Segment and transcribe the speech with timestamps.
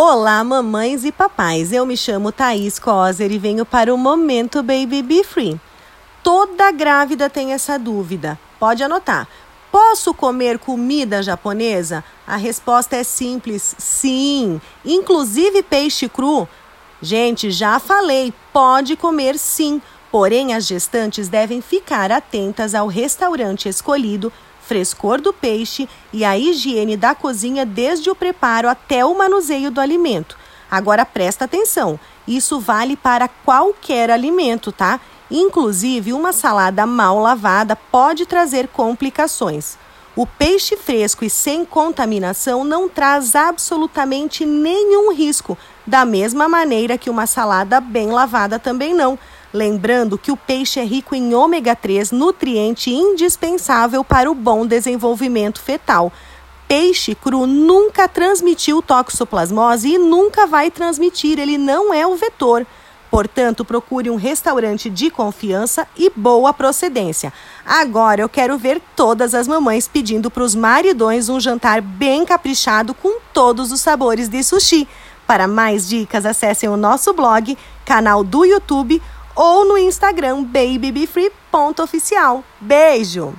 [0.00, 1.72] Olá, mamães e papais.
[1.72, 5.60] Eu me chamo Thaís Coser e venho para o Momento Baby Be Free.
[6.22, 8.38] Toda grávida tem essa dúvida.
[8.60, 9.26] Pode anotar.
[9.72, 12.04] Posso comer comida japonesa?
[12.24, 16.46] A resposta é simples: sim, inclusive peixe cru.
[17.02, 24.32] Gente, já falei, pode comer sim, porém as gestantes devem ficar atentas ao restaurante escolhido
[24.68, 29.80] frescor do peixe e a higiene da cozinha desde o preparo até o manuseio do
[29.80, 30.36] alimento.
[30.70, 35.00] Agora presta atenção, isso vale para qualquer alimento, tá?
[35.30, 39.78] Inclusive, uma salada mal lavada pode trazer complicações.
[40.14, 45.56] O peixe fresco e sem contaminação não traz absolutamente nenhum risco,
[45.86, 49.18] da mesma maneira que uma salada bem lavada também não.
[49.52, 55.60] Lembrando que o peixe é rico em ômega 3, nutriente indispensável para o bom desenvolvimento
[55.62, 56.12] fetal.
[56.66, 62.66] Peixe cru nunca transmitiu toxoplasmose e nunca vai transmitir, ele não é o vetor.
[63.10, 67.32] Portanto, procure um restaurante de confiança e boa procedência.
[67.64, 72.92] Agora eu quero ver todas as mamães pedindo para os maridões um jantar bem caprichado
[72.92, 74.86] com todos os sabores de sushi.
[75.26, 79.00] Para mais dicas, acessem o nosso blog, canal do YouTube
[79.38, 82.42] ou no Instagram babybefree.oficial.
[82.60, 83.34] Beijo!